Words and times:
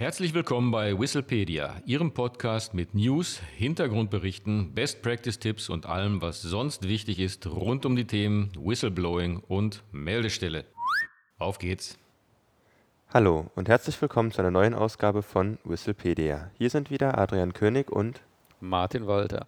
Herzlich 0.00 0.32
willkommen 0.32 0.70
bei 0.70 0.98
Whistlepedia, 0.98 1.82
Ihrem 1.84 2.14
Podcast 2.14 2.72
mit 2.72 2.94
News, 2.94 3.38
Hintergrundberichten, 3.58 4.72
Best 4.72 5.02
Practice 5.02 5.38
Tipps 5.38 5.68
und 5.68 5.84
allem, 5.84 6.22
was 6.22 6.40
sonst 6.40 6.88
wichtig 6.88 7.18
ist 7.18 7.46
rund 7.46 7.84
um 7.84 7.96
die 7.96 8.06
Themen 8.06 8.50
Whistleblowing 8.58 9.42
und 9.46 9.82
Meldestelle. 9.92 10.64
Auf 11.36 11.58
geht's! 11.58 11.98
Hallo 13.12 13.50
und 13.54 13.68
herzlich 13.68 14.00
willkommen 14.00 14.30
zu 14.30 14.40
einer 14.40 14.50
neuen 14.50 14.72
Ausgabe 14.72 15.20
von 15.20 15.58
Whistlepedia. 15.64 16.50
Hier 16.56 16.70
sind 16.70 16.90
wieder 16.90 17.18
Adrian 17.18 17.52
König 17.52 17.92
und 17.92 18.22
Martin 18.58 19.06
Walter. 19.06 19.46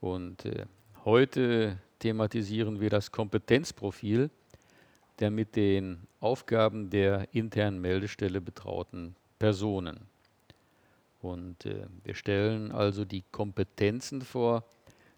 Und 0.00 0.46
äh, 0.46 0.64
heute 1.04 1.76
thematisieren 1.98 2.80
wir 2.80 2.88
das 2.88 3.12
Kompetenzprofil 3.12 4.30
der 5.18 5.30
mit 5.30 5.54
den 5.54 6.06
Aufgaben 6.18 6.88
der 6.88 7.28
internen 7.34 7.78
Meldestelle 7.82 8.40
betrauten 8.40 9.16
Personen. 9.42 9.98
Und 11.20 11.66
äh, 11.66 11.86
wir 12.04 12.14
stellen 12.14 12.70
also 12.70 13.04
die 13.04 13.24
Kompetenzen 13.32 14.22
vor, 14.22 14.62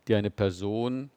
die 0.08 0.14
eine 0.14 0.30
Person, 0.30 1.10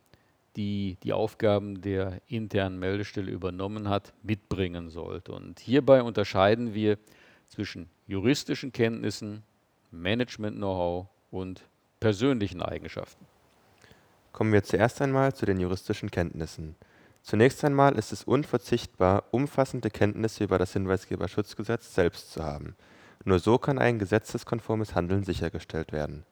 die 0.58 0.98
die 1.04 1.14
Aufgaben 1.14 1.80
der 1.80 2.20
internen 2.28 2.78
Meldestelle 2.80 3.32
übernommen 3.32 3.88
hat, 3.88 4.12
mitbringen 4.24 4.90
sollte. 4.90 5.32
Und 5.32 5.62
hierbei 5.62 6.04
unterscheiden 6.04 6.74
wir 6.74 6.98
zwischen 7.48 7.88
juristischen 8.08 8.74
Kenntnissen, 8.74 9.42
Management-Know-how 9.92 11.08
und 11.32 11.64
persönlichen 12.02 12.62
Eigenschaften. 12.62 13.26
Kommen 14.34 14.52
wir 14.52 14.64
zuerst 14.64 15.02
einmal 15.02 15.34
zu 15.34 15.46
den 15.46 15.62
juristischen 15.62 16.12
Kenntnissen. 16.12 16.76
Zunächst 17.22 17.64
einmal 17.64 17.98
ist 17.98 18.12
es 18.12 18.26
unverzichtbar, 18.26 19.24
umfassende 19.32 19.90
Kenntnisse 19.90 20.44
über 20.44 20.58
das 20.58 20.74
Hinweisgeberschutzgesetz 20.74 21.96
selbst 21.96 22.34
zu 22.34 22.44
haben. 22.44 22.76
Nur 23.26 23.40
so 23.40 23.58
kann 23.58 23.80
ein 23.80 24.00
gesetzeskonformes 24.00 24.96
Handeln 24.96 25.24
sichergestellt 25.24 25.92
werden. 25.92 26.24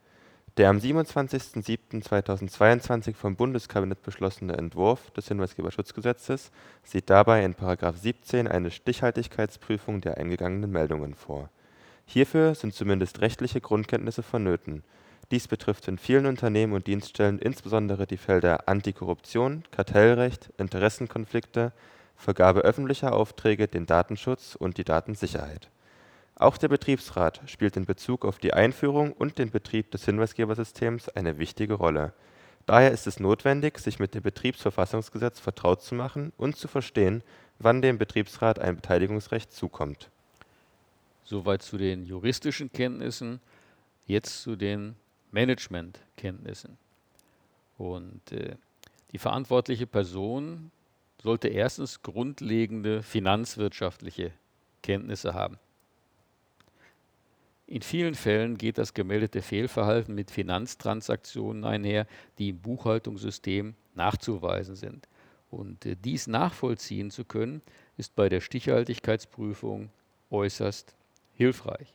Der 0.57 0.69
am 0.69 0.77
27.07.2022 0.77 3.13
vom 3.13 3.35
Bundeskabinett 3.35 4.01
beschlossene 4.03 4.55
Entwurf 4.55 5.11
des 5.11 5.27
Hinweisgeberschutzgesetzes 5.27 6.49
sieht 6.81 7.09
dabei 7.09 7.43
in§ 7.43 7.55
17 7.93 8.47
eine 8.47 8.71
Stichhaltigkeitsprüfung 8.71 9.99
der 9.99 10.17
eingegangenen 10.17 10.71
Meldungen 10.71 11.13
vor. 11.13 11.49
Hierfür 12.05 12.55
sind 12.55 12.73
zumindest 12.73 13.19
rechtliche 13.19 13.59
Grundkenntnisse 13.59 14.23
vonnöten. 14.23 14.85
Dies 15.29 15.49
betrifft 15.49 15.89
in 15.89 15.97
vielen 15.97 16.25
Unternehmen 16.25 16.71
und 16.71 16.87
Dienststellen 16.87 17.39
insbesondere 17.39 18.07
die 18.07 18.15
Felder 18.15 18.69
Antikorruption, 18.69 19.65
Kartellrecht, 19.71 20.53
Interessenkonflikte, 20.57 21.73
Vergabe 22.15 22.61
öffentlicher 22.61 23.11
Aufträge, 23.11 23.67
den 23.67 23.87
Datenschutz 23.87 24.55
und 24.55 24.77
die 24.77 24.85
Datensicherheit 24.85 25.69
auch 26.35 26.57
der 26.57 26.67
Betriebsrat 26.67 27.41
spielt 27.45 27.77
in 27.77 27.85
Bezug 27.85 28.25
auf 28.25 28.39
die 28.39 28.53
Einführung 28.53 29.13
und 29.13 29.37
den 29.37 29.51
Betrieb 29.51 29.91
des 29.91 30.03
Hinweisgebersystems 30.03 31.07
eine 31.09 31.37
wichtige 31.37 31.75
Rolle. 31.75 32.13
Daher 32.65 32.91
ist 32.91 33.07
es 33.07 33.21
notwendig, 33.21 33.77
sich 33.77 33.99
mit 33.99 34.15
dem 34.15 34.23
Betriebsverfassungsgesetz 34.23 35.39
vertraut 35.39 35.81
zu 35.81 35.95
machen 35.95 36.33
und 36.35 36.57
zu 36.57 36.67
verstehen, 36.67 37.23
wann 37.59 37.81
dem 37.81 37.97
Betriebsrat 37.97 38.59
ein 38.59 38.75
Beteiligungsrecht 38.75 39.53
zukommt. 39.53 40.09
Soweit 41.23 41.61
zu 41.61 41.77
den 41.77 42.05
juristischen 42.05 42.71
Kenntnissen, 42.71 43.39
jetzt 44.05 44.41
zu 44.41 44.57
den 44.57 44.95
Managementkenntnissen. 45.31 46.77
Und 47.77 48.31
äh, 48.31 48.55
die 49.11 49.19
verantwortliche 49.19 49.87
Person 49.87 50.71
sollte 51.21 51.47
erstens 51.47 52.01
grundlegende 52.01 53.03
finanzwirtschaftliche 53.03 54.31
Kenntnisse 54.81 55.33
haben. 55.33 55.57
In 57.67 57.81
vielen 57.81 58.13
Fällen 58.13 58.57
geht 58.57 58.77
das 58.77 58.93
gemeldete 58.93 59.41
Fehlverhalten 59.41 60.13
mit 60.13 60.29
Finanztransaktionen 60.29 61.65
einher, 61.65 62.05
die 62.37 62.49
im 62.49 62.59
Buchhaltungssystem 62.59 63.73
nachzuweisen 63.95 64.75
sind. 64.75 65.07
Und 65.49 65.85
äh, 65.85 65.95
dies 65.95 66.27
nachvollziehen 66.27 67.09
zu 67.09 67.25
können, 67.25 67.61
ist 67.97 68.15
bei 68.15 68.29
der 68.29 68.41
Stichhaltigkeitsprüfung 68.41 69.89
äußerst 70.29 70.95
hilfreich. 71.33 71.93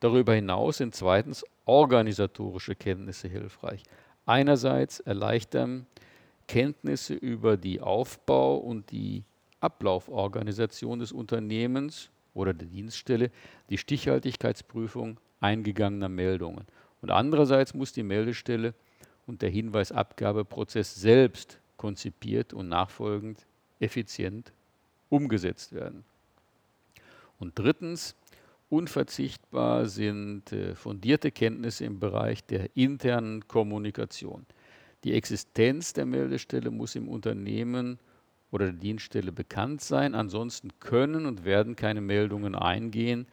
Darüber 0.00 0.34
hinaus 0.34 0.78
sind 0.78 0.94
zweitens 0.94 1.44
organisatorische 1.66 2.74
Kenntnisse 2.74 3.28
hilfreich. 3.28 3.84
Einerseits 4.26 5.00
erleichtern 5.00 5.86
Kenntnisse 6.48 7.14
über 7.14 7.56
die 7.56 7.80
Aufbau 7.80 8.56
und 8.56 8.90
die 8.90 9.24
Ablauforganisation 9.60 10.98
des 10.98 11.12
Unternehmens 11.12 12.10
oder 12.34 12.52
der 12.52 12.68
Dienststelle 12.68 13.30
die 13.70 13.78
Stichhaltigkeitsprüfung 13.78 15.18
eingegangener 15.40 16.08
Meldungen. 16.08 16.66
Und 17.00 17.10
andererseits 17.10 17.74
muss 17.74 17.92
die 17.92 18.02
Meldestelle 18.02 18.74
und 19.26 19.42
der 19.42 19.50
Hinweisabgabeprozess 19.50 20.94
selbst 20.94 21.58
konzipiert 21.76 22.52
und 22.52 22.68
nachfolgend 22.68 23.46
effizient 23.80 24.52
umgesetzt 25.08 25.72
werden. 25.72 26.04
Und 27.38 27.58
drittens, 27.58 28.16
unverzichtbar 28.70 29.86
sind 29.86 30.52
äh, 30.52 30.74
fundierte 30.74 31.30
Kenntnisse 31.30 31.84
im 31.84 32.00
Bereich 32.00 32.44
der 32.44 32.74
internen 32.74 33.46
Kommunikation. 33.46 34.46
Die 35.04 35.12
Existenz 35.12 35.92
der 35.92 36.06
Meldestelle 36.06 36.70
muss 36.70 36.96
im 36.96 37.08
Unternehmen 37.08 37.98
oder 38.54 38.66
der 38.66 38.74
Dienststelle 38.74 39.32
bekannt 39.32 39.80
sein. 39.80 40.14
Ansonsten 40.14 40.70
können 40.78 41.26
und 41.26 41.44
werden 41.44 41.74
keine 41.74 42.00
Meldungen 42.00 42.54
eingehen 42.54 43.26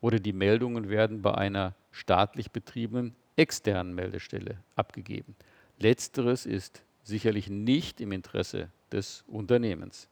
oder 0.00 0.20
die 0.20 0.32
Meldungen 0.32 0.88
werden 0.88 1.22
bei 1.22 1.34
einer 1.34 1.74
staatlich 1.90 2.52
betriebenen 2.52 3.16
externen 3.34 3.96
Meldestelle 3.96 4.58
abgegeben. 4.76 5.34
Letzteres 5.80 6.46
ist 6.46 6.84
sicherlich 7.02 7.50
nicht 7.50 8.00
im 8.00 8.12
Interesse 8.12 8.68
des 8.92 9.24
Unternehmens. 9.26 10.08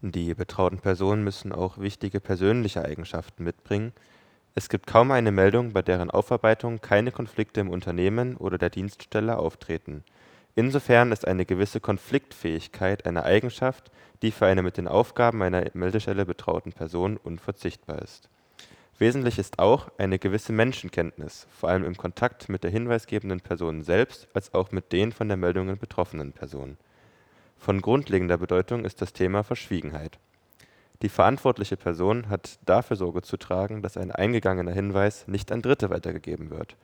Die 0.00 0.32
betrauten 0.32 0.78
Personen 0.78 1.22
müssen 1.22 1.52
auch 1.52 1.76
wichtige 1.76 2.20
persönliche 2.20 2.86
Eigenschaften 2.86 3.44
mitbringen. 3.44 3.92
Es 4.54 4.70
gibt 4.70 4.86
kaum 4.86 5.10
eine 5.10 5.30
Meldung, 5.30 5.74
bei 5.74 5.82
deren 5.82 6.10
Aufarbeitung 6.10 6.80
keine 6.80 7.12
Konflikte 7.12 7.60
im 7.60 7.68
Unternehmen 7.68 8.36
oder 8.36 8.56
der 8.56 8.70
Dienststelle 8.70 9.38
auftreten. 9.38 10.04
Insofern 10.58 11.12
ist 11.12 11.28
eine 11.28 11.44
gewisse 11.44 11.80
Konfliktfähigkeit 11.80 13.04
eine 13.04 13.24
Eigenschaft, 13.24 13.90
die 14.22 14.30
für 14.30 14.46
eine 14.46 14.62
mit 14.62 14.78
den 14.78 14.88
Aufgaben 14.88 15.42
einer 15.42 15.66
Meldestelle 15.74 16.24
betrauten 16.24 16.72
Person 16.72 17.18
unverzichtbar 17.18 18.00
ist. 18.00 18.30
Wesentlich 18.98 19.38
ist 19.38 19.58
auch 19.58 19.90
eine 19.98 20.18
gewisse 20.18 20.54
Menschenkenntnis, 20.54 21.46
vor 21.50 21.68
allem 21.68 21.84
im 21.84 21.98
Kontakt 21.98 22.48
mit 22.48 22.64
der 22.64 22.70
hinweisgebenden 22.70 23.40
Person 23.40 23.82
selbst 23.82 24.28
als 24.32 24.54
auch 24.54 24.72
mit 24.72 24.92
den 24.92 25.12
von 25.12 25.28
der 25.28 25.36
Meldung 25.36 25.76
betroffenen 25.78 26.32
Personen. 26.32 26.78
Von 27.58 27.82
grundlegender 27.82 28.38
Bedeutung 28.38 28.86
ist 28.86 29.02
das 29.02 29.12
Thema 29.12 29.42
Verschwiegenheit. 29.42 30.18
Die 31.02 31.10
verantwortliche 31.10 31.76
Person 31.76 32.30
hat 32.30 32.58
dafür 32.64 32.96
Sorge 32.96 33.20
zu 33.20 33.36
tragen, 33.36 33.82
dass 33.82 33.98
ein 33.98 34.10
eingegangener 34.10 34.72
Hinweis 34.72 35.28
nicht 35.28 35.52
an 35.52 35.60
Dritte 35.60 35.90
weitergegeben 35.90 36.48
wird 36.48 36.76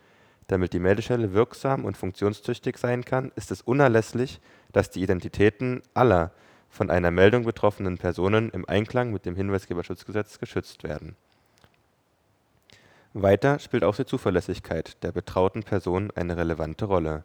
damit 0.46 0.72
die 0.72 0.80
Meldestelle 0.80 1.32
wirksam 1.32 1.84
und 1.84 1.96
funktionstüchtig 1.96 2.78
sein 2.78 3.04
kann, 3.04 3.32
ist 3.36 3.50
es 3.50 3.62
unerlässlich, 3.62 4.40
dass 4.72 4.90
die 4.90 5.02
Identitäten 5.02 5.82
aller 5.94 6.32
von 6.68 6.90
einer 6.90 7.10
Meldung 7.10 7.44
betroffenen 7.44 7.98
Personen 7.98 8.50
im 8.50 8.68
Einklang 8.68 9.12
mit 9.12 9.26
dem 9.26 9.36
Hinweisgeberschutzgesetz 9.36 10.38
geschützt 10.38 10.84
werden. 10.84 11.16
Weiter 13.14 13.58
spielt 13.58 13.84
auch 13.84 13.94
die 13.94 14.06
Zuverlässigkeit 14.06 15.02
der 15.02 15.12
betrauten 15.12 15.62
Person 15.62 16.10
eine 16.14 16.36
relevante 16.36 16.86
Rolle. 16.86 17.24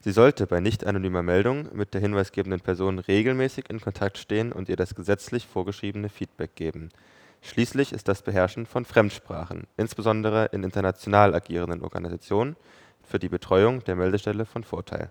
Sie 0.00 0.12
sollte 0.12 0.46
bei 0.46 0.60
nicht 0.60 0.84
anonymer 0.84 1.22
Meldung 1.22 1.68
mit 1.74 1.94
der 1.94 2.02
hinweisgebenden 2.02 2.60
Person 2.60 2.98
regelmäßig 2.98 3.70
in 3.70 3.80
Kontakt 3.80 4.18
stehen 4.18 4.52
und 4.52 4.68
ihr 4.68 4.76
das 4.76 4.94
gesetzlich 4.94 5.46
vorgeschriebene 5.46 6.10
Feedback 6.10 6.54
geben 6.54 6.90
Schließlich 7.44 7.92
ist 7.92 8.06
das 8.06 8.22
Beherrschen 8.22 8.66
von 8.66 8.84
Fremdsprachen, 8.84 9.66
insbesondere 9.76 10.46
in 10.52 10.62
international 10.62 11.34
agierenden 11.34 11.82
Organisationen, 11.82 12.56
für 13.02 13.18
die 13.18 13.28
Betreuung 13.28 13.82
der 13.82 13.96
Meldestelle 13.96 14.46
von 14.46 14.62
Vorteil. 14.62 15.10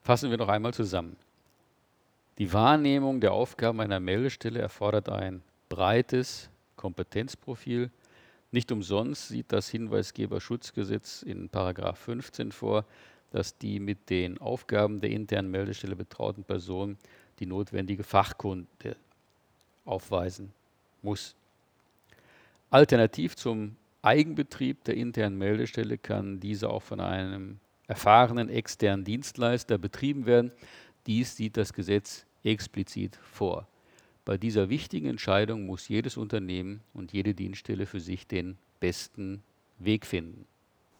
Fassen 0.00 0.30
wir 0.30 0.38
noch 0.38 0.48
einmal 0.48 0.72
zusammen. 0.72 1.16
Die 2.38 2.50
Wahrnehmung 2.54 3.20
der 3.20 3.32
Aufgaben 3.32 3.80
einer 3.80 4.00
Meldestelle 4.00 4.58
erfordert 4.58 5.10
ein 5.10 5.42
breites 5.68 6.48
Kompetenzprofil. 6.76 7.90
Nicht 8.50 8.72
umsonst 8.72 9.28
sieht 9.28 9.52
das 9.52 9.68
Hinweisgeberschutzgesetz 9.68 11.22
in 11.22 11.50
15 11.50 12.52
vor, 12.52 12.86
dass 13.32 13.58
die 13.58 13.80
mit 13.80 14.08
den 14.08 14.38
Aufgaben 14.38 15.00
der 15.00 15.10
internen 15.10 15.50
Meldestelle 15.50 15.94
betrauten 15.94 16.44
Personen 16.44 16.96
die 17.38 17.46
notwendige 17.46 18.02
Fachkunde 18.02 18.96
aufweisen 19.84 20.54
muss. 21.08 21.34
Alternativ 22.70 23.34
zum 23.34 23.76
Eigenbetrieb 24.02 24.84
der 24.84 24.96
internen 24.96 25.38
Meldestelle 25.38 25.96
kann 25.96 26.38
diese 26.38 26.68
auch 26.68 26.82
von 26.82 27.00
einem 27.00 27.60
erfahrenen 27.86 28.50
externen 28.50 29.04
Dienstleister 29.04 29.78
betrieben 29.78 30.26
werden. 30.26 30.52
Dies 31.06 31.34
sieht 31.34 31.56
das 31.56 31.72
Gesetz 31.72 32.26
explizit 32.44 33.16
vor. 33.16 33.66
Bei 34.26 34.36
dieser 34.36 34.68
wichtigen 34.68 35.08
Entscheidung 35.08 35.64
muss 35.64 35.88
jedes 35.88 36.18
Unternehmen 36.18 36.82
und 36.92 37.14
jede 37.14 37.32
Dienststelle 37.32 37.86
für 37.86 38.00
sich 38.00 38.26
den 38.26 38.58
besten 38.80 39.42
Weg 39.78 40.04
finden. 40.04 40.46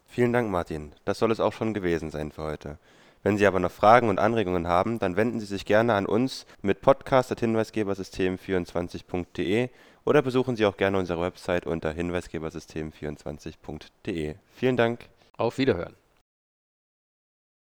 Vielen 0.07 0.33
Dank, 0.33 0.49
Martin. 0.49 0.93
Das 1.05 1.19
soll 1.19 1.31
es 1.31 1.39
auch 1.39 1.53
schon 1.53 1.75
gewesen 1.75 2.09
sein 2.09 2.31
für 2.31 2.41
heute. 2.41 2.79
Wenn 3.23 3.37
Sie 3.37 3.45
aber 3.45 3.59
noch 3.59 3.71
Fragen 3.71 4.07
und 4.09 4.17
Anregungen 4.17 4.67
haben, 4.67 4.97
dann 4.99 5.17
wenden 5.17 5.39
Sie 5.39 5.45
sich 5.45 5.65
gerne 5.65 5.93
an 5.93 6.05
uns 6.05 6.45
mit 6.61 6.81
podcast.hinweisgebersystem24.de 6.81 9.69
oder 10.05 10.21
besuchen 10.21 10.55
Sie 10.55 10.65
auch 10.65 10.77
gerne 10.77 10.97
unsere 10.97 11.21
Website 11.21 11.65
unter 11.65 11.91
hinweisgebersystem24.de. 11.91 14.35
Vielen 14.55 14.77
Dank. 14.77 15.09
Auf 15.37 15.57
Wiederhören. 15.57 15.97